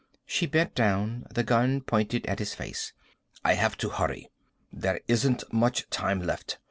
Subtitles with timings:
[0.25, 2.91] She bent down, the gun pointed at his face.
[3.45, 4.31] "I have to hurry.
[4.73, 6.57] There isn't much time left.